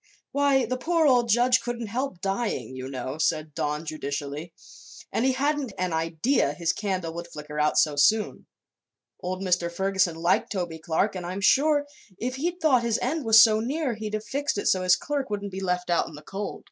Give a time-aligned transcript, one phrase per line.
[0.31, 4.51] "Why, the poor old judge couldn't help dying, you know," said Don, judicially.
[5.11, 8.47] "And he hadn't an idea his candle would flicker out so soon.
[9.19, 9.71] Old Mr.
[9.71, 11.85] Ferguson liked Toby Clark and I'm sure,
[12.17, 14.95] if he'd thought his own end was so near, he'd have fixed it so his
[14.95, 16.59] clerk wouldn't be left out in the cold."